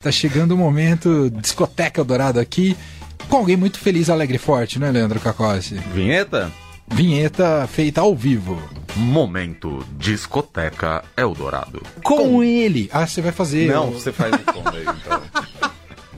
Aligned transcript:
Tá 0.00 0.12
chegando 0.12 0.52
o 0.52 0.56
momento, 0.56 1.28
discoteca 1.28 2.00
Eldorado 2.00 2.38
aqui, 2.38 2.76
com 3.28 3.38
alguém 3.38 3.56
muito 3.56 3.80
feliz, 3.80 4.08
alegre 4.08 4.36
e 4.36 4.38
forte, 4.38 4.78
né, 4.78 4.92
Leandro 4.92 5.18
Cacossi? 5.18 5.74
Vinheta? 5.92 6.52
Vinheta 6.86 7.66
feita 7.66 8.00
ao 8.00 8.14
vivo. 8.14 8.62
Momento 8.94 9.84
Discoteca 9.98 11.02
Eldorado. 11.16 11.82
Com, 12.04 12.16
com... 12.16 12.44
ele. 12.44 12.88
Ah, 12.92 13.08
você 13.08 13.20
vai 13.20 13.32
fazer. 13.32 13.72
Não, 13.72 13.90
você 13.90 14.12
faz 14.12 14.32
o 14.34 14.38
com 14.38 14.68
ele, 14.68 14.86
então. 15.02 15.22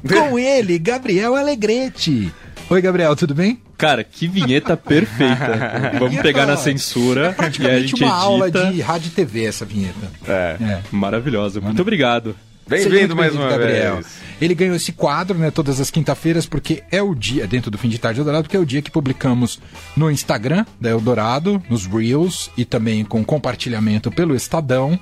com 0.29 0.39
ele, 0.39 0.79
Gabriel 0.79 1.35
Alegrete. 1.35 2.31
Oi, 2.69 2.83
Gabriel, 2.83 3.17
tudo 3.17 3.35
bem? 3.35 3.63
Cara, 3.79 4.05
que 4.05 4.29
vinheta 4.29 4.77
perfeita. 4.77 5.93
Vamos 5.99 6.21
pegar 6.21 6.45
na 6.45 6.59
censura 6.59 7.35
e 7.59 7.67
a 7.67 7.81
gente 7.81 7.95
uma 8.05 8.05
edita. 8.05 8.07
aula 8.07 8.51
de 8.51 8.83
rádio 8.83 9.09
e 9.09 9.11
TV 9.13 9.47
essa 9.47 9.65
vinheta. 9.65 10.13
É, 10.29 10.57
é. 10.61 10.83
maravilhosa. 10.93 11.63
Muito 11.63 11.81
obrigado. 11.81 12.37
Bem-vindo 12.71 13.17
mais 13.17 13.35
uma 13.35 13.49
Gabriel. 13.49 13.95
vez. 13.95 14.07
Ele 14.41 14.55
ganhou 14.55 14.77
esse 14.77 14.93
quadro, 14.93 15.37
né, 15.37 15.51
todas 15.51 15.81
as 15.81 15.91
quinta-feiras, 15.91 16.47
porque 16.47 16.85
é 16.89 17.03
o 17.03 17.17
dia, 17.17 17.45
dentro 17.45 17.69
do 17.69 17.77
fim 17.77 17.89
de 17.89 17.99
tarde 17.99 18.21
Eldorado, 18.21 18.45
porque 18.45 18.57
é 18.57 18.61
o 18.61 18.65
dia 18.65 18.81
que 18.81 18.93
publicamos 18.93 19.61
no 19.97 20.09
Instagram 20.09 20.65
da 20.81 20.89
Eldorado, 20.89 21.61
nos 21.69 21.85
Reels 21.85 22.49
e 22.57 22.65
também 22.65 23.05
com 23.05 23.25
compartilhamento 23.25 24.09
pelo 24.13 24.37
Estadão. 24.37 24.97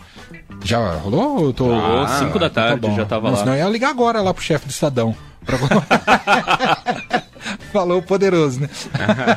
Já 0.64 0.94
rolou? 0.94 1.52
tô... 1.52 1.70
Ah, 1.70 2.18
5 2.20 2.38
da 2.38 2.48
tarde, 2.48 2.88
tá 2.88 2.94
já 2.94 3.04
tava 3.04 3.30
Mas, 3.30 3.40
lá. 3.40 3.44
Não, 3.44 3.52
eu 3.52 3.58
ia 3.58 3.68
ligar 3.68 3.90
agora 3.90 4.22
lá 4.22 4.32
pro 4.32 4.42
chefe 4.42 4.66
do 4.66 4.70
Estadão. 4.70 5.14
Pra... 5.44 5.58
Falou 7.72 8.00
poderoso, 8.00 8.60
né? 8.60 8.68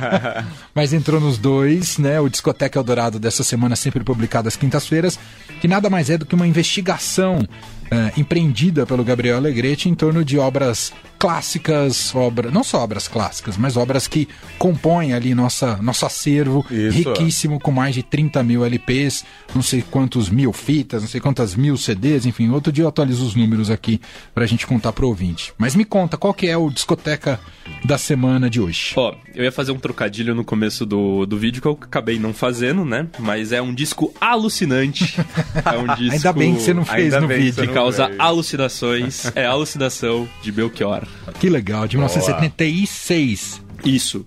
Mas 0.73 0.93
entrou 0.93 1.19
nos 1.19 1.37
dois, 1.37 1.97
né? 1.97 2.19
O 2.19 2.29
Discoteca 2.29 2.79
Eldorado 2.79 3.19
dessa 3.19 3.43
semana, 3.43 3.75
sempre 3.75 4.03
publicado 4.03 4.47
às 4.47 4.55
quintas-feiras, 4.55 5.19
que 5.59 5.67
nada 5.67 5.89
mais 5.89 6.09
é 6.09 6.17
do 6.17 6.25
que 6.25 6.35
uma 6.35 6.47
investigação 6.47 7.45
é, 7.91 8.19
empreendida 8.19 8.85
pelo 8.85 9.03
Gabriel 9.03 9.37
Alegretti 9.37 9.89
em 9.89 9.95
torno 9.95 10.23
de 10.23 10.39
obras 10.39 10.93
clássicas, 11.21 12.15
obra, 12.15 12.49
não 12.49 12.63
só 12.63 12.79
obras 12.79 13.07
clássicas, 13.07 13.55
mas 13.55 13.77
obras 13.77 14.07
que 14.07 14.27
compõem 14.57 15.13
ali 15.13 15.35
nossa, 15.35 15.77
nosso 15.77 16.03
acervo 16.03 16.65
Isso. 16.71 16.97
riquíssimo, 16.97 17.59
com 17.59 17.69
mais 17.69 17.93
de 17.93 18.01
30 18.01 18.41
mil 18.41 18.65
LPs, 18.65 19.23
não 19.53 19.61
sei 19.61 19.83
quantos 19.83 20.31
mil 20.31 20.51
fitas, 20.51 21.03
não 21.03 21.07
sei 21.07 21.21
quantas 21.21 21.53
mil 21.53 21.77
CDs, 21.77 22.25
enfim, 22.25 22.49
outro 22.49 22.73
dia 22.73 22.85
eu 22.85 22.87
atualizo 22.87 23.23
os 23.23 23.35
números 23.35 23.69
aqui 23.69 24.01
pra 24.33 24.47
gente 24.47 24.65
contar 24.65 24.93
pro 24.93 25.07
ouvinte. 25.07 25.53
Mas 25.59 25.75
me 25.75 25.85
conta, 25.85 26.17
qual 26.17 26.33
que 26.33 26.47
é 26.47 26.57
o 26.57 26.71
discoteca 26.71 27.39
da 27.85 27.99
semana 27.99 28.49
de 28.49 28.59
hoje? 28.59 28.93
Ó, 28.95 29.13
eu 29.35 29.43
ia 29.43 29.51
fazer 29.51 29.71
um 29.71 29.79
trocadilho 29.79 30.33
no 30.33 30.43
começo 30.43 30.87
do, 30.87 31.27
do 31.27 31.37
vídeo 31.37 31.61
que 31.61 31.67
eu 31.67 31.77
acabei 31.79 32.17
não 32.17 32.33
fazendo, 32.33 32.83
né? 32.83 33.07
Mas 33.19 33.51
é 33.51 33.61
um 33.61 33.75
disco 33.75 34.11
alucinante. 34.19 35.15
É 35.63 35.77
um 35.77 35.85
disco... 35.95 36.13
Ainda 36.13 36.33
bem 36.33 36.55
que 36.55 36.61
você 36.61 36.73
não 36.73 36.83
fez 36.83 37.13
Ainda 37.13 37.21
no 37.21 37.27
vídeo. 37.27 37.67
Que 37.67 37.71
causa 37.71 38.11
alucinações. 38.17 39.31
É 39.35 39.45
alucinação 39.45 40.27
de 40.41 40.51
Belchior. 40.51 41.10
Que 41.39 41.49
legal, 41.49 41.87
de 41.87 41.97
Boa. 41.97 42.07
1976. 42.07 43.61
Isso. 43.85 44.25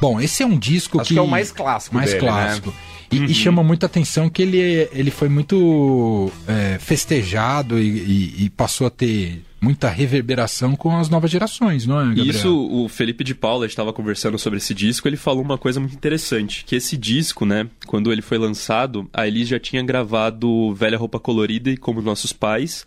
Bom, 0.00 0.20
esse 0.20 0.42
é 0.42 0.46
um 0.46 0.58
disco 0.58 1.00
Acho 1.00 1.08
que, 1.08 1.14
que 1.14 1.18
é 1.18 1.22
o 1.22 1.28
mais 1.28 1.52
clássico 1.52 1.94
mais 1.94 2.10
dele, 2.10 2.20
clássico. 2.20 2.70
Né? 2.70 2.76
E, 3.12 3.18
uhum. 3.18 3.24
e, 3.26 3.34
chama 3.34 3.62
muita 3.62 3.86
atenção 3.86 4.28
que 4.30 4.40
ele, 4.40 4.58
ele 4.90 5.10
foi 5.10 5.28
muito 5.28 6.32
é, 6.48 6.78
festejado 6.80 7.78
e, 7.78 7.86
e, 7.86 8.44
e, 8.44 8.50
passou 8.50 8.86
a 8.86 8.90
ter 8.90 9.42
muita 9.60 9.88
reverberação 9.90 10.74
com 10.74 10.98
as 10.98 11.10
novas 11.10 11.30
gerações, 11.30 11.86
não 11.86 12.00
é, 12.00 12.06
Gabriel? 12.06 12.30
Isso, 12.30 12.68
o 12.70 12.88
Felipe 12.88 13.22
de 13.22 13.34
Paula 13.34 13.66
estava 13.66 13.92
conversando 13.92 14.38
sobre 14.38 14.56
esse 14.56 14.72
disco, 14.74 15.06
ele 15.06 15.18
falou 15.18 15.42
uma 15.42 15.58
coisa 15.58 15.78
muito 15.78 15.94
interessante, 15.94 16.64
que 16.64 16.74
esse 16.74 16.96
disco, 16.96 17.44
né, 17.44 17.68
quando 17.86 18.10
ele 18.10 18.22
foi 18.22 18.38
lançado, 18.38 19.08
a 19.12 19.28
Elis 19.28 19.46
já 19.46 19.60
tinha 19.60 19.82
gravado 19.82 20.74
Velha 20.74 20.96
Roupa 20.96 21.20
Colorida 21.20 21.70
e 21.70 21.76
Como 21.76 22.00
Nossos 22.00 22.32
Pais, 22.32 22.84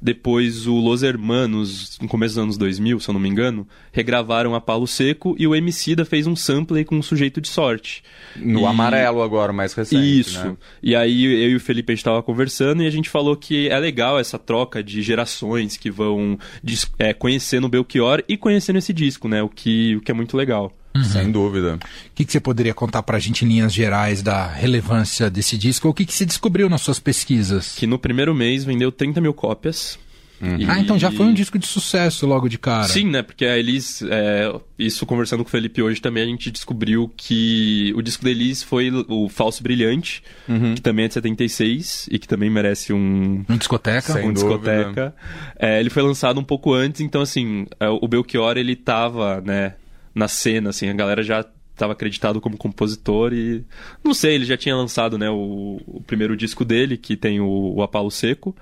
depois 0.00 0.66
o 0.66 0.74
Los 0.76 1.02
Hermanos, 1.02 1.98
no 2.00 2.08
começo 2.08 2.34
dos 2.34 2.42
anos 2.42 2.58
2000, 2.58 3.00
se 3.00 3.08
eu 3.08 3.12
não 3.12 3.20
me 3.20 3.28
engano, 3.28 3.66
regravaram 3.92 4.54
a 4.54 4.60
Palo 4.60 4.86
Seco 4.86 5.36
e 5.38 5.46
o 5.46 5.54
Emicida 5.54 6.04
fez 6.04 6.26
um 6.26 6.34
sample 6.34 6.84
com 6.84 6.96
um 6.96 7.02
sujeito 7.02 7.40
de 7.40 7.48
sorte. 7.48 8.02
No 8.36 8.60
e... 8.60 8.64
amarelo 8.64 9.22
agora, 9.22 9.52
mais 9.52 9.74
recente, 9.74 10.20
Isso. 10.20 10.44
Né? 10.44 10.56
E 10.82 10.96
aí 10.96 11.24
eu 11.24 11.50
e 11.50 11.56
o 11.56 11.60
Felipe 11.60 11.92
a 11.92 11.94
gente 11.94 12.00
estava 12.00 12.22
conversando 12.22 12.82
e 12.82 12.86
a 12.86 12.90
gente 12.90 13.10
falou 13.10 13.36
que 13.36 13.68
é 13.68 13.78
legal 13.78 14.18
essa 14.18 14.38
troca 14.38 14.82
de 14.82 15.02
gerações 15.02 15.76
que 15.76 15.90
vão 15.90 16.38
é, 16.98 17.12
conhecendo 17.12 17.66
o 17.66 17.70
Belchior 17.70 18.22
e 18.28 18.36
conhecendo 18.36 18.78
esse 18.78 18.92
disco, 18.92 19.28
né? 19.28 19.42
O 19.42 19.48
que, 19.48 19.96
o 19.96 20.00
que 20.00 20.10
é 20.10 20.14
muito 20.14 20.36
legal. 20.36 20.72
Uhum. 20.94 21.04
Sem 21.04 21.30
dúvida. 21.30 21.76
O 21.76 22.14
que, 22.14 22.24
que, 22.24 22.32
você 22.32 22.40
poderia 22.40 22.74
contar 22.74 23.02
para 23.02 23.16
a 23.16 23.20
gente 23.20 23.44
em 23.44 23.48
linhas 23.48 23.72
gerais 23.72 24.22
da 24.22 24.46
relevância 24.46 25.30
desse 25.30 25.56
disco? 25.56 25.88
O 25.88 25.94
que, 25.94 26.04
que 26.04 26.12
se 26.12 26.26
descobriu 26.26 26.68
nas 26.68 26.80
suas 26.80 26.98
pesquisas? 26.98 27.74
Que 27.76 27.86
no 27.86 27.98
primeiro 27.98 28.34
mês 28.34 28.64
vendeu 28.64 28.90
30 28.90 29.20
mil 29.20 29.32
cópias. 29.32 29.98
Uhum. 30.40 30.56
E... 30.58 30.64
Ah, 30.64 30.80
então 30.80 30.98
já 30.98 31.10
foi 31.10 31.26
um 31.26 31.34
disco 31.34 31.58
de 31.58 31.66
sucesso 31.66 32.26
logo 32.26 32.48
de 32.48 32.58
cara. 32.58 32.88
Sim, 32.88 33.10
né? 33.10 33.22
Porque 33.22 33.44
a 33.44 33.58
Elis, 33.58 34.02
é, 34.02 34.50
isso 34.78 35.04
conversando 35.04 35.44
com 35.44 35.48
o 35.48 35.50
Felipe 35.50 35.82
hoje 35.82 36.00
também, 36.00 36.22
a 36.22 36.26
gente 36.26 36.50
descobriu 36.50 37.12
que 37.14 37.92
o 37.94 38.00
disco 38.00 38.24
da 38.24 38.30
Elis 38.30 38.62
foi 38.62 38.90
o 39.08 39.28
Falso 39.28 39.62
Brilhante, 39.62 40.22
uhum. 40.48 40.74
que 40.74 40.80
também 40.80 41.04
é 41.04 41.08
de 41.08 41.14
76 41.14 42.08
e 42.10 42.18
que 42.18 42.26
também 42.26 42.48
merece 42.48 42.92
um. 42.92 43.44
Um 43.48 43.56
discoteca? 43.56 44.14
Sem 44.14 44.28
um 44.28 44.32
discoteca. 44.32 45.14
É, 45.58 45.78
ele 45.78 45.90
foi 45.90 46.02
lançado 46.02 46.40
um 46.40 46.44
pouco 46.44 46.72
antes, 46.72 47.02
então 47.02 47.20
assim, 47.20 47.66
é, 47.78 47.88
o 47.88 48.08
Belchior 48.08 48.56
ele 48.56 48.74
tava, 48.74 49.42
né? 49.42 49.74
Na 50.14 50.28
cena, 50.28 50.70
assim, 50.70 50.88
a 50.88 50.92
galera 50.92 51.22
já 51.22 51.44
estava 51.72 51.92
acreditado 51.94 52.40
como 52.40 52.56
compositor 52.56 53.32
e 53.32 53.64
não 54.04 54.12
sei, 54.12 54.34
ele 54.34 54.44
já 54.44 54.56
tinha 54.56 54.76
lançado, 54.76 55.16
né, 55.16 55.30
o, 55.30 55.80
o 55.86 56.02
primeiro 56.06 56.36
disco 56.36 56.64
dele, 56.64 56.96
que 56.96 57.16
tem 57.16 57.40
o, 57.40 57.74
o 57.74 57.82
Apalo 57.82 58.10
Seco, 58.10 58.54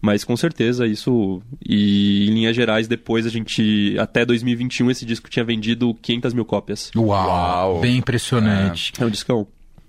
mas 0.00 0.22
com 0.22 0.36
certeza 0.36 0.86
isso 0.86 1.40
e 1.64 2.28
em 2.28 2.34
linhas 2.34 2.54
gerais 2.54 2.86
depois 2.86 3.24
a 3.24 3.30
gente 3.30 3.96
até 3.98 4.24
2021 4.24 4.90
esse 4.90 5.06
disco 5.06 5.30
tinha 5.30 5.44
vendido 5.44 5.94
500 5.94 6.34
mil 6.34 6.44
cópias. 6.44 6.90
Uau, 6.94 7.06
Uau. 7.06 7.80
bem 7.80 7.96
impressionante. 7.96 8.92
É, 8.98 9.02
é 9.02 9.06
um 9.06 9.10
discão. 9.10 9.46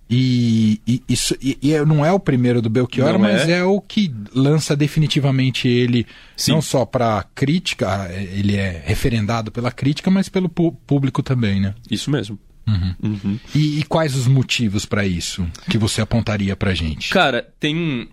E, 0.10 0.80
e, 0.88 1.04
isso, 1.10 1.36
e, 1.42 1.58
e, 1.62 1.86
não 1.86 2.06
é 2.06 2.12
o 2.12 2.20
primeiro 2.20 2.62
do 2.62 2.70
Belchior, 2.70 3.14
não 3.14 3.20
mas 3.20 3.50
é. 3.50 3.60
é. 3.60 3.64
o 3.64 3.82
que 3.82 4.14
lança 4.36 4.76
definitivamente 4.76 5.68
ele, 5.68 6.06
Sim. 6.38 6.52
não 6.52 6.62
só 6.62 6.86
para 6.86 7.26
crítica, 7.34 8.08
ele 8.12 8.56
é 8.56 8.84
referendado 8.86 9.52
pela 9.52 9.72
crítica, 9.72 10.12
mas 10.12 10.30
pelo 10.30 10.48
público 10.48 11.24
também, 11.24 11.60
né? 11.60 11.74
Isso 11.90 12.12
mesmo. 12.12 12.38
Uhum. 12.68 12.96
Uhum. 13.04 13.40
E, 13.54 13.84
quais 13.84 14.16
os 14.16 14.28
motivos 14.28 14.86
para 14.86 15.06
isso 15.06 15.48
que 15.70 15.78
você 15.78 16.02
apontaria 16.02 16.56
pra 16.56 16.74
gente? 16.74 17.10
Cara, 17.10 17.48
tem. 17.60 18.10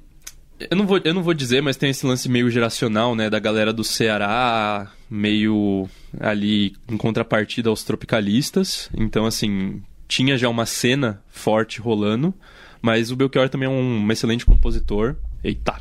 Eu 0.71 0.77
não, 0.77 0.87
vou, 0.87 1.01
eu 1.03 1.15
não 1.15 1.23
vou 1.23 1.35
dizer, 1.35 1.61
mas 1.61 1.77
tem 1.77 1.91
esse 1.91 2.07
lance 2.07 2.29
meio 2.29 2.51
geracional, 2.51 3.15
né? 3.15 3.29
Da 3.29 3.39
galera 3.39 3.73
do 3.73 3.83
Ceará, 3.83 4.91
meio 5.11 5.89
ali 6.21 6.75
em 6.89 6.97
contrapartida 6.97 7.69
aos 7.69 7.83
tropicalistas. 7.83 8.89
Então, 8.97 9.25
assim, 9.27 9.83
tinha 10.13 10.37
já 10.37 10.47
uma 10.47 10.67
cena 10.67 11.23
forte 11.27 11.81
rolando, 11.81 12.35
mas 12.83 13.11
o 13.11 13.17
Belchior 13.17 13.49
também 13.49 13.67
é 13.67 13.71
um, 13.71 14.05
um 14.05 14.13
excelente 14.13 14.45
compositor. 14.45 15.17
Eita! 15.43 15.81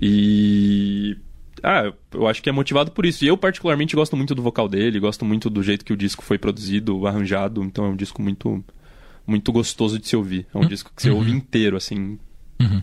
E 0.00 1.16
ah, 1.60 1.92
eu 2.12 2.28
acho 2.28 2.40
que 2.40 2.48
é 2.48 2.52
motivado 2.52 2.92
por 2.92 3.04
isso. 3.04 3.24
E 3.24 3.26
eu, 3.26 3.36
particularmente, 3.36 3.96
gosto 3.96 4.16
muito 4.16 4.32
do 4.32 4.42
vocal 4.42 4.68
dele, 4.68 5.00
gosto 5.00 5.24
muito 5.24 5.50
do 5.50 5.60
jeito 5.60 5.84
que 5.84 5.92
o 5.92 5.96
disco 5.96 6.22
foi 6.22 6.38
produzido, 6.38 7.04
arranjado. 7.04 7.64
Então 7.64 7.84
é 7.84 7.88
um 7.88 7.96
disco 7.96 8.22
muito, 8.22 8.64
muito 9.26 9.50
gostoso 9.50 9.98
de 9.98 10.06
se 10.06 10.14
ouvir. 10.14 10.46
É 10.54 10.58
um 10.58 10.60
uhum. 10.60 10.68
disco 10.68 10.92
que 10.94 11.02
você 11.02 11.10
ouve 11.10 11.32
inteiro, 11.32 11.76
assim. 11.76 12.20
Uhum. 12.60 12.82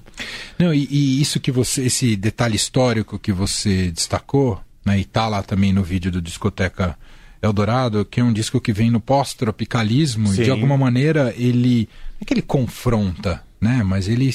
Não, 0.60 0.74
e, 0.74 0.86
e, 0.92 1.22
isso 1.22 1.40
que 1.40 1.54
você, 1.54 1.86
esse 1.86 2.18
detalhe 2.18 2.58
histórico 2.58 3.18
que 3.18 3.32
você 3.32 3.90
destacou, 3.92 4.62
né, 4.86 5.00
e 5.00 5.06
tá 5.06 5.26
lá 5.30 5.42
também 5.42 5.72
no 5.72 5.84
vídeo 5.84 6.12
do 6.12 6.22
Discoteca 6.22 6.98
Eldorado, 7.44 8.06
que 8.06 8.22
é 8.22 8.24
um 8.24 8.32
disco 8.32 8.62
que 8.62 8.72
vem 8.72 8.90
no 8.90 9.02
pós-tropicalismo 9.02 10.34
e 10.34 10.38
de 10.38 10.50
alguma 10.50 10.78
maneira 10.78 11.34
ele 11.36 11.90
não 12.14 12.20
é 12.22 12.26
que 12.26 12.34
ele 12.34 12.42
confronta, 12.42 13.44
né? 13.60 13.84
Mas 13.84 14.08
ele 14.08 14.34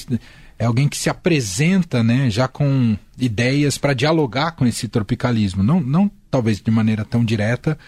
é 0.59 0.67
alguém 0.67 0.89
que 0.89 0.97
se 0.97 1.09
apresenta, 1.09 2.03
né, 2.03 2.29
já 2.29 2.47
com 2.47 2.99
ideias 3.19 3.79
para 3.79 3.95
dialogar 3.95 4.53
com 4.53 4.67
esse 4.67 4.89
tropicalismo, 4.89 5.63
não, 5.63 5.81
não 5.81 6.11
talvez 6.31 6.61
de 6.61 6.71
maneira 6.71 7.05
tão 7.05 7.25
direta, 7.25 7.79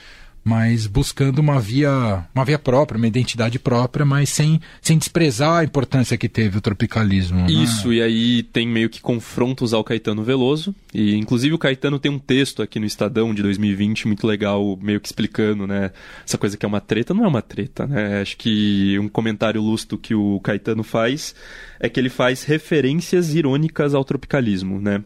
mas 0.42 0.86
buscando 0.86 1.38
uma 1.38 1.60
via, 1.60 2.24
uma 2.34 2.44
via 2.44 2.58
própria, 2.58 2.96
uma 2.96 3.06
identidade 3.06 3.58
própria, 3.58 4.04
mas 4.04 4.30
sem, 4.30 4.60
sem 4.80 4.96
desprezar 4.96 5.58
a 5.58 5.64
importância 5.64 6.16
que 6.16 6.28
teve 6.28 6.58
o 6.58 6.60
tropicalismo. 6.60 7.40
Né? 7.42 7.50
Isso, 7.50 7.88
né? 7.88 7.96
e 7.96 8.02
aí 8.02 8.42
tem 8.42 8.66
meio 8.66 8.88
que 8.88 9.00
confrontos 9.00 9.74
ao 9.74 9.84
Caetano 9.84 10.22
Veloso, 10.22 10.74
e 10.94 11.14
inclusive 11.14 11.54
o 11.54 11.58
Caetano 11.58 11.98
tem 11.98 12.10
um 12.10 12.18
texto 12.18 12.62
aqui 12.62 12.80
no 12.80 12.86
Estadão 12.86 13.34
de 13.34 13.42
2020 13.42 14.06
muito 14.06 14.26
legal, 14.26 14.78
meio 14.80 15.00
que 15.00 15.08
explicando, 15.08 15.66
né, 15.66 15.90
essa 16.26 16.38
coisa 16.38 16.56
que 16.56 16.64
é 16.64 16.68
uma 16.68 16.80
treta, 16.80 17.12
não 17.12 17.24
é 17.24 17.28
uma 17.28 17.42
treta, 17.42 17.86
né, 17.86 18.20
acho 18.20 18.36
que 18.36 18.98
um 18.98 19.08
comentário 19.08 19.60
lustro 19.60 19.98
que 19.98 20.14
o 20.14 20.40
Caetano 20.40 20.82
faz 20.82 21.34
é 21.78 21.88
que 21.88 22.00
ele 22.00 22.10
faz 22.10 22.44
referências 22.44 23.34
irônicas 23.34 23.94
ao 23.94 24.04
tropicalismo, 24.04 24.80
né, 24.80 25.02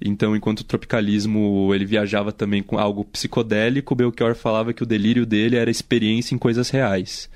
então, 0.00 0.36
enquanto 0.36 0.60
o 0.60 0.64
tropicalismo 0.64 1.70
ele 1.74 1.84
viajava 1.84 2.32
também 2.32 2.62
com 2.62 2.78
algo 2.78 3.04
psicodélico, 3.04 3.94
Belchior 3.94 4.34
falava 4.34 4.72
que 4.72 4.82
o 4.82 4.86
delírio 4.86 5.24
dele 5.24 5.56
era 5.56 5.70
experiência 5.70 6.34
em 6.34 6.38
coisas 6.38 6.70
reais. 6.70 7.28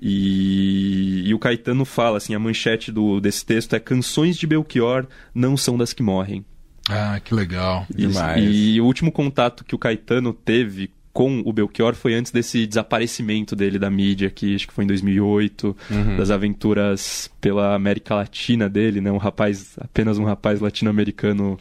E, 0.00 1.22
e 1.26 1.34
o 1.34 1.38
Caetano 1.38 1.84
fala 1.84 2.16
assim, 2.16 2.34
a 2.34 2.38
manchete 2.38 2.90
do, 2.90 3.20
desse 3.20 3.44
texto 3.44 3.74
é 3.74 3.80
canções 3.80 4.36
de 4.36 4.46
Belchior 4.46 5.06
não 5.34 5.56
são 5.56 5.76
das 5.76 5.92
que 5.92 6.02
morrem. 6.02 6.44
Ah, 6.88 7.20
que 7.22 7.34
legal. 7.34 7.86
Demais. 7.94 8.42
E, 8.42 8.74
e 8.74 8.80
o 8.80 8.86
último 8.86 9.12
contato 9.12 9.64
que 9.64 9.74
o 9.74 9.78
Caetano 9.78 10.32
teve 10.32 10.90
com 11.12 11.42
o 11.44 11.52
Belchior 11.52 11.94
foi 11.94 12.14
antes 12.14 12.30
desse 12.32 12.66
desaparecimento 12.66 13.56
dele 13.56 13.78
da 13.78 13.90
mídia, 13.90 14.30
que 14.30 14.54
acho 14.54 14.66
que 14.66 14.72
foi 14.72 14.84
em 14.84 14.86
2008, 14.86 15.76
uhum. 15.90 16.16
das 16.16 16.30
aventuras 16.30 17.30
pela 17.40 17.74
América 17.74 18.14
Latina 18.14 18.68
dele, 18.68 19.00
né? 19.00 19.10
Um 19.10 19.16
rapaz, 19.16 19.76
apenas 19.80 20.18
um 20.18 20.24
rapaz 20.24 20.60
latino-americano 20.60 21.58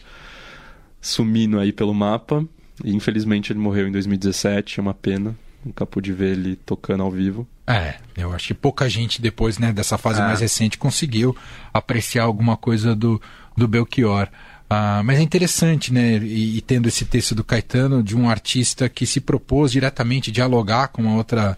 sumindo 1.02 1.60
aí 1.60 1.72
pelo 1.72 1.94
mapa. 1.94 2.46
E 2.84 2.96
infelizmente 2.96 3.52
ele 3.52 3.60
morreu 3.60 3.88
em 3.88 3.92
2017, 3.92 4.80
é 4.80 4.82
uma 4.82 4.94
pena. 4.94 5.36
Nunca 5.64 5.86
pude 5.86 6.14
ver 6.14 6.32
ele 6.32 6.56
tocando 6.56 7.04
ao 7.04 7.12
vivo. 7.12 7.48
É, 7.68 7.96
eu 8.18 8.32
acho 8.34 8.48
que 8.48 8.54
pouca 8.54 8.90
gente 8.90 9.22
depois 9.22 9.60
né, 9.60 9.74
dessa 9.74 9.98
fase 9.98 10.22
é. 10.22 10.24
mais 10.24 10.40
recente 10.40 10.78
conseguiu 10.78 11.36
apreciar 11.74 12.24
alguma 12.24 12.56
coisa 12.56 12.96
do, 12.96 13.22
do 13.56 13.68
Belchior. 13.68 14.30
Ah, 14.70 15.02
mas 15.04 15.20
é 15.20 15.22
interessante, 15.22 15.92
né? 15.92 16.18
E, 16.18 16.58
e, 16.58 16.62
tendo 16.62 16.88
esse 16.88 17.04
texto 17.04 17.34
do 17.34 17.44
Caetano 17.44 18.04
de 18.04 18.16
um 18.16 18.30
artista 18.30 18.88
que 18.88 19.06
se 19.06 19.20
propôs 19.20 19.72
diretamente 19.72 20.32
dialogar 20.32 20.90
com 20.90 21.02
uma 21.02 21.16
outra, 21.16 21.58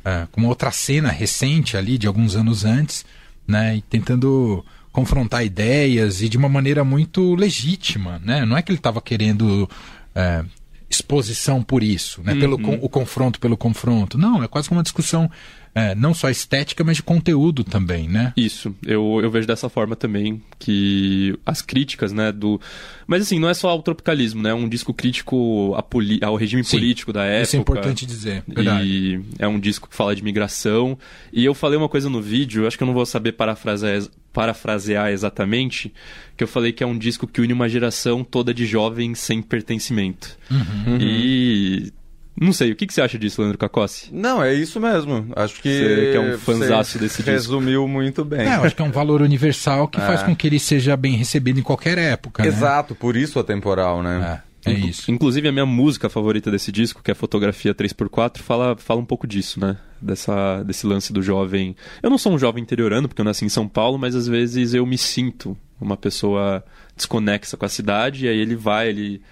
uh, 0.00 0.26
com 0.32 0.40
uma 0.40 0.48
outra 0.48 0.70
cena 0.70 1.10
recente 1.10 1.76
ali, 1.76 1.98
de 1.98 2.06
alguns 2.06 2.34
anos 2.34 2.64
antes, 2.64 3.04
né? 3.46 3.76
E 3.76 3.82
tentando 3.82 4.64
confrontar 4.98 5.44
ideias 5.44 6.22
e 6.22 6.28
de 6.28 6.36
uma 6.36 6.48
maneira 6.48 6.82
muito 6.82 7.34
legítima, 7.36 8.20
né? 8.24 8.44
Não 8.44 8.56
é 8.56 8.62
que 8.62 8.72
ele 8.72 8.78
estava 8.78 9.00
querendo 9.00 9.64
uh, 9.64 10.48
exposição 10.90 11.62
por 11.62 11.82
isso, 11.82 12.20
né? 12.22 12.32
Uhum. 12.32 12.40
Pelo 12.40 12.84
o 12.84 12.88
confronto 12.88 13.38
pelo 13.38 13.56
confronto. 13.56 14.18
Não, 14.18 14.42
é 14.42 14.48
quase 14.48 14.70
uma 14.70 14.82
discussão 14.82 15.30
é, 15.74 15.94
não 15.94 16.12
só 16.12 16.28
estética, 16.28 16.82
mas 16.82 16.96
de 16.96 17.02
conteúdo 17.04 17.62
também, 17.62 18.08
né? 18.08 18.32
Isso, 18.36 18.74
eu, 18.84 19.20
eu 19.22 19.30
vejo 19.30 19.46
dessa 19.46 19.68
forma 19.68 19.94
também, 19.94 20.42
que 20.58 21.38
as 21.46 21.62
críticas, 21.62 22.12
né, 22.12 22.32
do... 22.32 22.60
Mas 23.06 23.22
assim, 23.22 23.38
não 23.38 23.48
é 23.48 23.54
só 23.54 23.68
ao 23.68 23.82
tropicalismo, 23.82 24.42
né? 24.42 24.50
É 24.50 24.54
um 24.54 24.68
disco 24.68 24.92
crítico 24.92 25.76
poli... 25.88 26.18
ao 26.22 26.34
regime 26.34 26.64
Sim, 26.64 26.78
político 26.78 27.12
da 27.12 27.24
época. 27.24 27.42
Isso 27.42 27.56
é 27.56 27.58
importante 27.60 28.06
dizer, 28.06 28.42
verdade. 28.48 29.20
É 29.38 29.46
um 29.46 29.60
disco 29.60 29.88
que 29.88 29.94
fala 29.94 30.16
de 30.16 30.24
migração. 30.24 30.98
E 31.32 31.44
eu 31.44 31.54
falei 31.54 31.78
uma 31.78 31.88
coisa 31.88 32.10
no 32.10 32.20
vídeo, 32.20 32.66
acho 32.66 32.76
que 32.76 32.82
eu 32.82 32.86
não 32.86 32.94
vou 32.94 33.06
saber 33.06 33.32
parafrasear, 33.32 34.02
parafrasear 34.32 35.10
exatamente, 35.10 35.92
que 36.36 36.44
eu 36.44 36.48
falei 36.48 36.72
que 36.72 36.84
é 36.84 36.86
um 36.86 36.96
disco 36.96 37.26
que 37.26 37.40
une 37.40 37.52
uma 37.52 37.68
geração 37.68 38.22
toda 38.22 38.52
de 38.54 38.66
jovens 38.66 39.18
sem 39.18 39.42
pertencimento. 39.42 40.36
Uhum. 40.50 40.98
E 41.00 41.92
não 42.40 42.52
sei, 42.52 42.70
o 42.70 42.76
que, 42.76 42.86
que 42.86 42.94
você 42.94 43.00
acha 43.00 43.18
disso, 43.18 43.40
Leandro 43.40 43.58
Cacossi? 43.58 44.10
Não, 44.12 44.42
é 44.42 44.54
isso 44.54 44.80
mesmo. 44.80 45.26
Acho 45.34 45.60
que. 45.60 45.68
Você 45.68 46.10
que 46.12 46.16
é 46.16 46.20
um 46.20 46.38
fanzaço 46.38 46.98
desse 46.98 47.16
disco. 47.16 47.30
Resumiu 47.30 47.88
muito 47.88 48.24
bem. 48.24 48.48
É, 48.48 48.56
eu 48.56 48.62
acho 48.62 48.76
que 48.76 48.82
é 48.82 48.84
um 48.84 48.92
valor 48.92 49.22
universal 49.22 49.88
que 49.88 50.00
é. 50.00 50.06
faz 50.06 50.22
com 50.22 50.36
que 50.36 50.46
ele 50.46 50.60
seja 50.60 50.96
bem 50.96 51.16
recebido 51.16 51.58
em 51.58 51.62
qualquer 51.62 51.98
época. 51.98 52.42
Né? 52.42 52.48
Exato, 52.48 52.94
né? 52.94 52.98
por 53.00 53.16
isso 53.16 53.40
atemporal, 53.40 54.02
né? 54.02 54.42
É. 54.44 54.47
É 54.70 54.74
isso. 54.74 55.10
Inclusive, 55.10 55.48
a 55.48 55.52
minha 55.52 55.66
música 55.66 56.08
favorita 56.08 56.50
desse 56.50 56.70
disco, 56.70 57.02
que 57.02 57.10
é 57.10 57.14
Fotografia 57.14 57.74
3x4, 57.74 58.38
fala, 58.38 58.76
fala 58.76 59.00
um 59.00 59.04
pouco 59.04 59.26
disso, 59.26 59.60
né? 59.60 59.76
Dessa, 60.00 60.62
desse 60.62 60.86
lance 60.86 61.12
do 61.12 61.22
jovem. 61.22 61.74
Eu 62.02 62.10
não 62.10 62.18
sou 62.18 62.32
um 62.32 62.38
jovem 62.38 62.62
interiorano, 62.62 63.08
porque 63.08 63.20
eu 63.20 63.24
nasci 63.24 63.44
em 63.44 63.48
São 63.48 63.68
Paulo, 63.68 63.98
mas 63.98 64.14
às 64.14 64.26
vezes 64.26 64.74
eu 64.74 64.86
me 64.86 64.98
sinto 64.98 65.56
uma 65.80 65.96
pessoa 65.96 66.64
desconexa 66.96 67.56
com 67.56 67.64
a 67.64 67.68
cidade, 67.68 68.26
e 68.26 68.28
aí 68.28 68.38
ele 68.38 68.56
vai, 68.56 68.88
ele, 68.88 69.22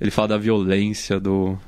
ele 0.00 0.10
fala 0.10 0.28
da 0.28 0.38
violência, 0.38 1.18
do, 1.18 1.58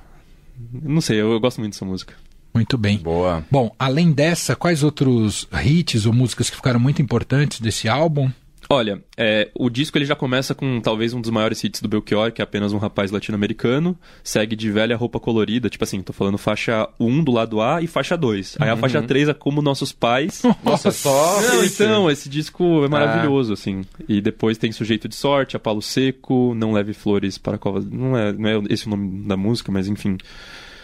não 0.72 1.00
sei, 1.00 1.20
eu, 1.20 1.32
eu 1.32 1.40
gosto 1.40 1.58
muito 1.58 1.72
dessa 1.72 1.84
música. 1.84 2.14
Muito 2.52 2.76
bem. 2.76 2.98
Boa. 2.98 3.44
Bom, 3.50 3.74
além 3.78 4.10
dessa, 4.10 4.56
quais 4.56 4.82
outros 4.82 5.46
hits 5.64 6.06
ou 6.06 6.12
músicas 6.12 6.50
que 6.50 6.56
ficaram 6.56 6.80
muito 6.80 7.00
importantes 7.00 7.60
desse 7.60 7.88
álbum? 7.88 8.30
Olha, 8.70 9.02
é, 9.16 9.50
o 9.54 9.70
disco 9.70 9.96
ele 9.96 10.04
já 10.04 10.14
começa 10.14 10.54
com 10.54 10.78
talvez 10.78 11.14
um 11.14 11.20
dos 11.22 11.30
maiores 11.30 11.64
hits 11.64 11.80
do 11.80 11.88
Belchior, 11.88 12.30
que 12.30 12.42
é 12.42 12.44
apenas 12.44 12.72
um 12.74 12.78
rapaz 12.78 13.10
latino-americano, 13.10 13.98
segue 14.22 14.54
de 14.54 14.70
velha 14.70 14.94
roupa 14.94 15.18
colorida, 15.18 15.70
tipo 15.70 15.84
assim, 15.84 16.02
tô 16.02 16.12
falando 16.12 16.36
faixa 16.36 16.86
1 17.00 17.24
do 17.24 17.32
lado 17.32 17.62
A 17.62 17.80
e 17.80 17.86
faixa 17.86 18.14
2. 18.14 18.56
Uhum. 18.56 18.62
Aí 18.62 18.68
a 18.68 18.74
uhum. 18.74 18.80
faixa 18.80 19.00
3 19.00 19.30
é 19.30 19.34
como 19.34 19.62
nossos 19.62 19.90
pais. 19.90 20.42
Nossa, 20.62 20.90
só. 20.90 21.40
Não, 21.40 21.64
então, 21.64 22.10
esse 22.10 22.28
disco 22.28 22.84
é 22.84 22.88
maravilhoso, 22.88 23.52
ah. 23.52 23.54
assim. 23.54 23.86
E 24.06 24.20
depois 24.20 24.58
tem 24.58 24.70
Sujeito 24.70 25.08
de 25.08 25.16
Sorte, 25.16 25.56
A 25.56 25.60
Palo 25.60 25.80
Seco, 25.80 26.54
Não 26.54 26.72
Leve 26.72 26.92
Flores 26.92 27.38
para 27.38 27.56
a 27.56 27.58
Cova. 27.58 27.80
Não 27.80 28.18
é, 28.18 28.32
não 28.34 28.48
é 28.50 28.62
esse 28.68 28.86
o 28.86 28.90
nome 28.90 29.26
da 29.26 29.36
música, 29.36 29.72
mas 29.72 29.88
enfim. 29.88 30.18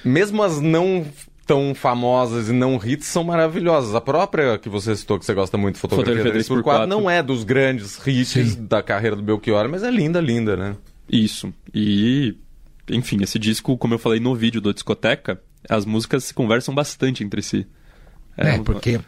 Mesmo 0.02 0.42
as 0.42 0.58
não 0.58 1.04
tão 1.44 1.75
famosas 1.75 2.49
e 2.49 2.52
não 2.52 2.81
hits 2.82 3.06
são 3.06 3.23
maravilhosas. 3.23 3.94
A 3.94 4.00
própria 4.00 4.58
que 4.58 4.69
você 4.69 4.96
citou, 4.96 5.19
que 5.19 5.25
você 5.25 5.35
gosta 5.35 5.56
muito, 5.56 5.79
Fotografia, 5.79 6.23
Fotografia 6.23 6.56
3x4, 6.56 6.87
não 6.87 7.08
é 7.08 7.23
dos 7.23 7.44
grandes 7.44 8.05
hits 8.06 8.29
Sim. 8.29 8.67
da 8.67 8.82
carreira 8.82 9.14
do 9.14 9.23
Belchior, 9.23 9.69
mas 9.69 9.82
é 9.82 9.91
linda, 9.91 10.20
linda, 10.20 10.56
né? 10.56 10.76
Isso. 11.08 11.52
E, 11.73 12.37
enfim, 12.88 13.23
esse 13.23 13.38
disco, 13.38 13.76
como 13.76 13.94
eu 13.94 13.99
falei 13.99 14.20
no 14.20 14.35
vídeo 14.35 14.61
do 14.61 14.73
Discoteca, 14.73 15.41
as 15.69 15.85
músicas 15.85 16.25
se 16.25 16.35
conversam 16.35 16.75
bastante 16.75 17.23
entre 17.23 17.43
si. 17.43 17.67
É, 18.36 18.56
é, 18.56 18.58
porque 18.58 19.00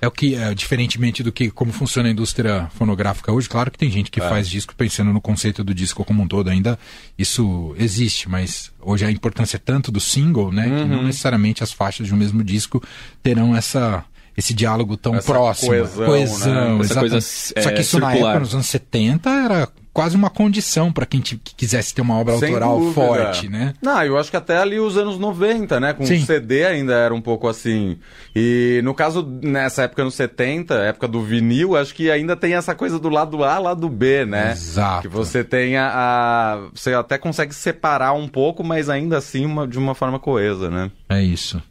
é 0.00 0.06
o 0.06 0.10
que, 0.10 0.34
é, 0.34 0.54
diferentemente 0.54 1.22
do 1.22 1.32
que 1.32 1.50
como 1.50 1.72
funciona 1.72 2.08
a 2.08 2.12
indústria 2.12 2.68
fonográfica 2.74 3.32
hoje, 3.32 3.48
claro 3.48 3.70
que 3.70 3.78
tem 3.78 3.90
gente 3.90 4.10
que 4.10 4.20
é. 4.20 4.28
faz 4.28 4.48
disco 4.48 4.74
pensando 4.74 5.12
no 5.12 5.20
conceito 5.20 5.64
do 5.64 5.74
disco 5.74 6.04
como 6.04 6.22
um 6.22 6.28
todo, 6.28 6.50
ainda 6.50 6.78
isso 7.16 7.74
existe, 7.78 8.28
mas 8.28 8.70
hoje 8.80 9.04
a 9.04 9.10
importância 9.10 9.56
é 9.56 9.60
tanto 9.60 9.90
do 9.90 10.00
single, 10.00 10.52
né, 10.52 10.66
uhum. 10.66 10.82
que 10.82 10.88
não 10.88 10.98
uhum. 10.98 11.06
necessariamente 11.06 11.62
as 11.62 11.72
faixas 11.72 12.06
de 12.06 12.14
um 12.14 12.16
mesmo 12.16 12.44
disco 12.44 12.82
terão 13.22 13.56
essa 13.56 14.04
esse 14.36 14.52
diálogo 14.52 14.98
tão 14.98 15.14
essa 15.14 15.32
próximo. 15.32 15.70
Coesão, 15.70 16.06
coesão 16.06 16.78
né? 16.78 16.84
Essa 16.84 17.00
coisa, 17.00 17.16
é, 17.16 17.62
Só 17.62 17.70
que 17.70 17.80
isso 17.80 17.90
circular. 17.92 18.12
na 18.12 18.18
época, 18.18 18.40
nos 18.40 18.54
anos 18.54 18.66
70, 18.66 19.30
era 19.30 19.68
quase 19.96 20.14
uma 20.14 20.28
condição 20.28 20.92
para 20.92 21.06
quem 21.06 21.22
que 21.22 21.38
quisesse 21.56 21.94
ter 21.94 22.02
uma 22.02 22.18
obra 22.18 22.36
Sem 22.36 22.50
autoral 22.50 22.78
dúvida. 22.78 22.92
forte, 22.92 23.48
né? 23.48 23.72
Não, 23.80 24.04
eu 24.04 24.18
acho 24.18 24.30
que 24.30 24.36
até 24.36 24.58
ali 24.58 24.78
os 24.78 24.94
anos 24.94 25.18
90, 25.18 25.80
né? 25.80 25.94
Com 25.94 26.04
o 26.04 26.06
CD 26.06 26.66
ainda 26.66 26.92
era 26.92 27.14
um 27.14 27.20
pouco 27.22 27.48
assim. 27.48 27.96
E 28.34 28.82
no 28.84 28.92
caso, 28.92 29.26
nessa 29.42 29.84
época 29.84 30.04
nos 30.04 30.12
70, 30.12 30.74
época 30.74 31.08
do 31.08 31.22
vinil, 31.22 31.74
acho 31.74 31.94
que 31.94 32.10
ainda 32.10 32.36
tem 32.36 32.52
essa 32.52 32.74
coisa 32.74 32.98
do 32.98 33.08
lado 33.08 33.42
A, 33.42 33.58
lado 33.58 33.88
B, 33.88 34.26
né? 34.26 34.52
Exato. 34.52 35.00
Que 35.00 35.08
você 35.08 35.42
tem 35.42 35.78
a, 35.78 35.90
a 35.90 36.68
você 36.74 36.92
até 36.92 37.16
consegue 37.16 37.54
separar 37.54 38.12
um 38.12 38.28
pouco, 38.28 38.62
mas 38.62 38.90
ainda 38.90 39.16
assim 39.16 39.46
uma, 39.46 39.66
de 39.66 39.78
uma 39.78 39.94
forma 39.94 40.18
coesa, 40.18 40.68
né? 40.68 40.90
É 41.08 41.22
isso. 41.22 41.62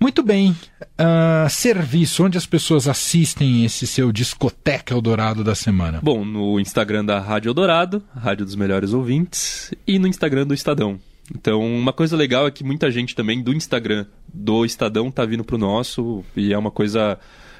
Muito 0.00 0.22
bem. 0.22 0.56
Uh, 0.82 1.48
serviço, 1.48 2.24
onde 2.24 2.38
as 2.38 2.46
pessoas 2.46 2.88
assistem 2.88 3.64
esse 3.64 3.86
seu 3.86 4.12
discoteca 4.12 4.94
Eldorado 4.94 5.44
da 5.44 5.54
semana? 5.54 6.00
Bom, 6.02 6.24
no 6.24 6.58
Instagram 6.60 7.04
da 7.04 7.18
Rádio 7.18 7.50
Eldorado, 7.50 8.02
Rádio 8.14 8.44
dos 8.44 8.54
Melhores 8.54 8.92
Ouvintes, 8.92 9.72
e 9.86 9.98
no 9.98 10.06
Instagram 10.06 10.46
do 10.46 10.54
Estadão. 10.54 10.98
Então, 11.34 11.60
uma 11.60 11.92
coisa 11.92 12.16
legal 12.16 12.46
é 12.46 12.50
que 12.50 12.64
muita 12.64 12.90
gente 12.90 13.14
também 13.14 13.42
do 13.42 13.52
Instagram 13.52 14.06
do 14.32 14.64
Estadão 14.64 15.10
tá 15.10 15.24
vindo 15.24 15.44
pro 15.44 15.56
nosso, 15.56 16.24
e 16.36 16.52
é 16.52 16.58
uma 16.58 16.70
coisa 16.70 17.18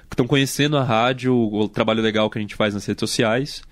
que 0.08 0.14
estão 0.14 0.26
conhecendo 0.26 0.76
a 0.76 0.84
rádio, 0.84 1.34
o 1.34 1.68
trabalho 1.68 2.02
legal 2.02 2.28
que 2.28 2.38
a 2.38 2.40
gente 2.40 2.54
faz 2.54 2.74
nas 2.74 2.84
redes 2.84 3.00
sociais. 3.00 3.62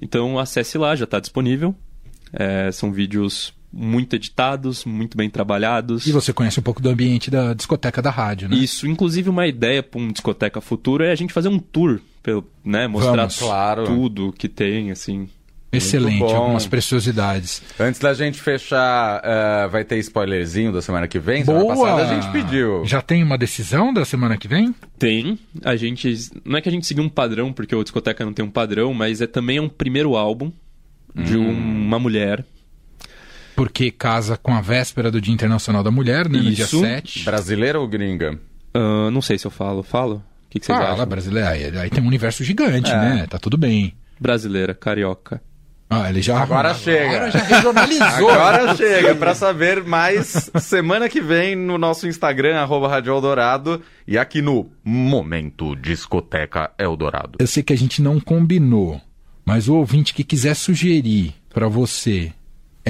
Então, 0.00 0.38
acesse 0.38 0.78
lá, 0.78 0.96
já 0.96 1.04
está 1.04 1.20
disponível. 1.20 1.74
É, 2.32 2.70
são 2.72 2.92
vídeos 2.92 3.52
muito 3.72 4.16
editados, 4.16 4.84
muito 4.84 5.16
bem 5.16 5.30
trabalhados. 5.30 6.06
E 6.06 6.12
você 6.12 6.32
conhece 6.32 6.58
um 6.58 6.62
pouco 6.62 6.82
do 6.82 6.88
ambiente 6.88 7.30
da 7.30 7.54
discoteca 7.54 8.02
da 8.02 8.10
rádio, 8.10 8.48
né? 8.48 8.56
Isso, 8.56 8.86
inclusive 8.86 9.30
uma 9.30 9.46
ideia 9.46 9.82
para 9.82 10.00
um 10.00 10.08
discoteca 10.08 10.60
futuro 10.60 11.04
é 11.04 11.12
a 11.12 11.14
gente 11.14 11.32
fazer 11.32 11.48
um 11.48 11.58
tour, 11.58 12.00
pelo, 12.22 12.44
né, 12.64 12.86
mostrar 12.86 13.16
Vamos, 13.16 13.38
claro. 13.38 13.84
tudo 13.84 14.32
que 14.32 14.48
tem, 14.48 14.90
assim. 14.90 15.28
Excelente, 15.72 16.22
algumas 16.22 16.66
preciosidades. 16.66 17.62
Antes 17.78 18.00
da 18.00 18.12
gente 18.12 18.40
fechar, 18.40 19.22
uh, 19.22 19.70
vai 19.70 19.84
ter 19.84 19.98
spoilerzinho 19.98 20.72
da 20.72 20.82
semana 20.82 21.06
que 21.06 21.20
vem? 21.20 21.44
Boa! 21.44 21.60
Semana 21.60 21.80
passada 21.80 22.02
a 22.02 22.14
gente 22.14 22.32
pediu. 22.32 22.84
Já 22.84 23.00
tem 23.00 23.22
uma 23.22 23.38
decisão 23.38 23.94
da 23.94 24.04
semana 24.04 24.36
que 24.36 24.48
vem? 24.48 24.74
Tem. 24.98 25.38
A 25.64 25.76
gente. 25.76 26.12
Não 26.44 26.58
é 26.58 26.60
que 26.60 26.68
a 26.68 26.72
gente 26.72 26.86
seguiu 26.86 27.04
um 27.04 27.08
padrão, 27.08 27.52
porque 27.52 27.72
o 27.72 27.84
discoteca 27.84 28.24
não 28.24 28.32
tem 28.32 28.44
um 28.44 28.50
padrão, 28.50 28.92
mas 28.92 29.20
é 29.20 29.28
também 29.28 29.60
um 29.60 29.68
primeiro 29.68 30.16
álbum 30.16 30.50
de 31.14 31.36
hum. 31.36 31.50
uma 31.50 32.00
mulher 32.00 32.44
porque 33.60 33.90
casa 33.90 34.38
com 34.38 34.54
a 34.54 34.62
véspera 34.62 35.10
do 35.10 35.20
Dia 35.20 35.34
Internacional 35.34 35.82
da 35.82 35.90
Mulher, 35.90 36.30
né, 36.30 36.38
no 36.38 36.50
dia 36.50 36.66
7. 36.66 37.24
Brasileira 37.24 37.78
ou 37.78 37.86
gringa? 37.86 38.38
Uh, 38.74 39.10
não 39.10 39.20
sei 39.20 39.36
se 39.36 39.46
eu 39.46 39.50
falo. 39.50 39.82
Falo? 39.82 40.14
O 40.14 40.22
que, 40.48 40.58
que 40.58 40.64
vocês 40.64 40.78
Fala, 40.78 40.94
acham? 40.94 41.06
brasileira. 41.06 41.50
Aí, 41.50 41.78
aí 41.78 41.90
tem 41.90 42.02
um 42.02 42.06
universo 42.06 42.42
gigante, 42.42 42.90
é. 42.90 42.96
né? 42.96 43.26
Tá 43.28 43.38
tudo 43.38 43.58
bem. 43.58 43.92
Brasileira, 44.18 44.72
carioca. 44.72 45.42
Ah, 45.90 46.08
ele 46.08 46.22
já 46.22 46.40
agora 46.40 46.72
chega. 46.72 47.16
Agora 47.16 47.30
já 47.30 47.38
regionalizou. 47.40 48.30
agora 48.32 48.76
chega 48.76 49.14
para 49.14 49.34
saber 49.34 49.84
mais 49.84 50.50
semana 50.58 51.06
que 51.06 51.20
vem 51.20 51.54
no 51.54 51.76
nosso 51.76 52.08
Instagram 52.08 52.56
arroba 52.56 52.88
Rádio 52.88 53.12
Eldorado 53.12 53.82
e 54.08 54.16
aqui 54.16 54.40
no 54.40 54.70
Momento 54.82 55.76
Discoteca 55.76 56.70
Eldorado. 56.78 57.36
Eu 57.38 57.46
sei 57.46 57.62
que 57.62 57.74
a 57.74 57.78
gente 57.78 58.00
não 58.00 58.18
combinou, 58.20 58.98
mas 59.44 59.68
o 59.68 59.74
ouvinte 59.74 60.14
que 60.14 60.24
quiser 60.24 60.54
sugerir 60.54 61.34
para 61.52 61.68
você 61.68 62.32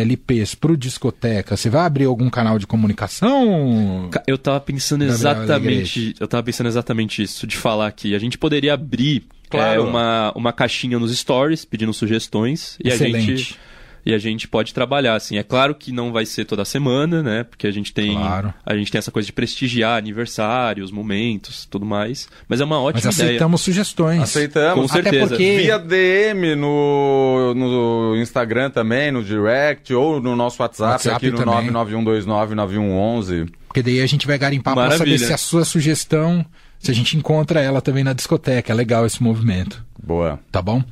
LPs 0.01 0.55
pro 0.55 0.77
discoteca, 0.77 1.57
você 1.57 1.71
vai 1.71 1.83
abrir 1.83 2.05
algum 2.05 2.29
canal 2.29 2.59
de 2.59 2.67
comunicação? 2.67 4.11
Eu 4.27 4.39
tava 4.39 4.61
pensando 4.61 5.05
exatamente, 5.05 6.15
eu 6.19 6.29
tava 6.29 6.43
pensando 6.43 6.67
exatamente 6.67 7.23
isso 7.23 7.47
de 7.47 7.57
falar 7.57 7.87
aqui. 7.87 8.15
A 8.15 8.19
gente 8.19 8.37
poderia 8.39 8.75
abrir 8.75 9.25
claro. 9.49 9.81
é, 9.81 9.85
uma, 9.85 10.33
uma 10.35 10.53
caixinha 10.53 10.99
nos 10.99 11.17
stories 11.17 11.65
pedindo 11.65 11.93
sugestões 11.93 12.79
Excelente. 12.83 13.13
e 13.13 13.17
a 13.17 13.21
gente 13.21 13.59
e 14.05 14.15
a 14.15 14.19
gente 14.19 14.49
pode 14.49 14.73
trabalhar 14.75 15.15
assim. 15.15 15.37
É 15.39 15.43
claro 15.43 15.75
que 15.75 15.93
não 15.93 16.13
vai 16.13 16.25
ser 16.27 16.45
toda 16.45 16.65
semana, 16.65 17.23
né? 17.23 17.45
Porque 17.45 17.67
a 17.67 17.71
gente 17.71 17.93
tem 17.93 18.15
Claro. 18.15 18.55
a 18.65 18.75
gente 18.77 18.91
tem 18.91 18.99
essa 18.99 19.11
coisa 19.11 19.27
de 19.27 19.33
prestigiar 19.33 19.99
aniversários, 19.99 20.91
momentos, 20.91 21.67
tudo 21.71 21.85
mais. 21.85 22.29
Mas 22.49 22.61
é 22.61 22.65
uma 22.65 22.81
ótima 22.81 23.03
Mas 23.07 23.15
ideia. 23.17 23.29
aceitamos 23.31 23.61
sugestões. 23.61 24.23
Aceitamos. 24.23 24.91
Com 24.91 24.99
Até 24.99 25.03
certeza. 25.11 25.29
porque 25.29 25.57
Via 25.59 25.79
DM 25.79 26.55
no, 26.57 27.55
no 27.55 28.17
Instagram 28.17 28.71
também, 28.71 29.11
no 29.11 29.23
direct, 29.23 29.93
ou 29.95 30.21
no 30.21 30.35
nosso 30.37 30.63
WhatsApp, 30.63 30.93
WhatsApp 30.93 31.17
aqui 31.17 31.31
no 31.31 31.39
também. 31.39 31.71
991299111. 31.71 33.49
Porque 33.69 33.83
daí 33.83 34.01
a 34.01 34.07
gente 34.07 34.27
vai 34.27 34.39
garimpar 34.39 34.75
para 34.75 34.97
saber 34.99 35.19
se 35.19 35.33
a 35.33 35.37
sua 35.39 35.65
sugestão, 35.65 36.45
se 36.81 36.91
a 36.91 36.95
gente 36.95 37.17
encontra 37.17 37.61
ela 37.61 37.81
também 37.81 38.03
na 38.03 38.13
discoteca. 38.15 38.73
É 38.73 38.75
legal 38.75 39.05
esse 39.07 39.23
movimento. 39.23 39.85
Boa. 40.03 40.41
Tá 40.51 40.61
bom? 40.63 40.83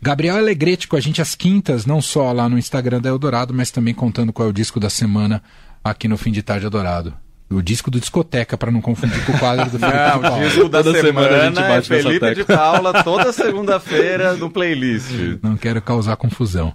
Gabriel 0.00 0.36
Alegrete 0.36 0.88
com 0.88 0.96
a 0.96 1.00
gente 1.00 1.20
às 1.20 1.34
quintas, 1.34 1.84
não 1.84 2.00
só 2.00 2.32
lá 2.32 2.48
no 2.48 2.58
Instagram 2.58 3.00
da 3.00 3.10
Eldorado, 3.10 3.52
mas 3.52 3.70
também 3.70 3.92
contando 3.94 4.32
qual 4.32 4.48
é 4.48 4.50
o 4.50 4.54
disco 4.54 4.80
da 4.80 4.88
semana 4.88 5.42
aqui 5.84 6.08
no 6.08 6.16
Fim 6.16 6.32
de 6.32 6.42
Tarde 6.42 6.64
Eldorado. 6.66 7.14
O 7.50 7.60
disco 7.60 7.90
do 7.90 8.00
discoteca, 8.00 8.56
para 8.56 8.70
não 8.72 8.80
confundir 8.80 9.22
com 9.26 9.32
o 9.32 9.38
quadro 9.38 9.66
do 9.70 9.78
Felipe 9.78 9.96
Não, 9.98 10.14
de 10.16 10.20
Paula. 10.22 10.38
o 10.38 10.48
disco 10.48 10.68
da 10.70 10.82
Toda 10.82 11.00
semana, 11.00 11.28
semana 11.28 11.42
a 11.42 11.46
gente 11.46 11.58
é 11.58 11.68
bate 11.68 11.90
nessa 11.90 12.02
Felipe 12.08 12.34
de 12.34 12.44
Paula, 12.44 13.04
toda 13.04 13.32
segunda-feira 13.32 14.32
no 14.34 14.50
playlist. 14.50 15.10
Não 15.42 15.56
quero 15.56 15.82
causar 15.82 16.16
confusão. 16.16 16.72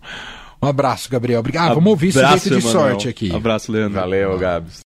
Um 0.62 0.68
abraço, 0.68 1.10
Gabriel. 1.10 1.40
Obrigado. 1.40 1.72
Ah, 1.72 1.74
vamos 1.74 1.90
ouvir 1.90 2.10
esse 2.10 2.20
jeito 2.20 2.50
de 2.52 2.62
sorte 2.62 3.08
aqui. 3.08 3.34
Abraço, 3.34 3.72
Leandro. 3.72 4.00
Valeu, 4.00 4.38
Gabs. 4.38 4.78